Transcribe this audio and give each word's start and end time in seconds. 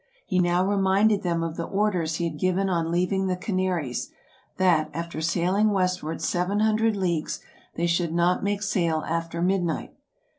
He 0.25 0.39
now 0.39 0.65
reminded 0.65 1.21
them 1.21 1.43
of 1.43 1.57
the 1.57 1.63
orders 1.67 2.15
he 2.15 2.27
had 2.27 2.39
given 2.39 2.69
on 2.71 2.89
leaving 2.89 3.27
the 3.27 3.35
Canaries, 3.35 4.09
that, 4.57 4.89
after 4.95 5.21
sailing 5.21 5.69
westward 5.69 6.23
seven 6.23 6.61
hundred 6.61 6.95
leagues, 6.97 7.39
they 7.75 7.85
should 7.85 8.11
not 8.11 8.43
make 8.43 8.63
sail 8.63 9.03
after 9.07 9.43
midnight. 9.43 9.93